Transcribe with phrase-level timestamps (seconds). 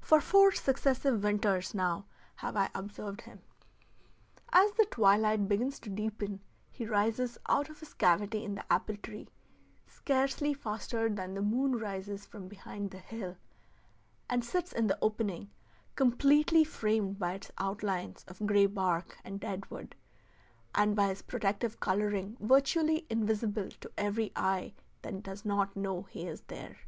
[0.00, 3.42] For four successive winters now have I observed him.
[4.52, 8.96] As the twilight begins to deepen he rises out of his cavity in the apple
[8.96, 9.28] tree,
[9.86, 13.36] scarcely faster than the moon rises from behind the hill,
[14.28, 15.48] and sits in the opening,
[15.94, 19.94] completely framed by its outlines of gray bark and dead wood,
[20.74, 26.26] and by his protective coloring virtually invisible to every eye that does not know he
[26.26, 26.78] is there.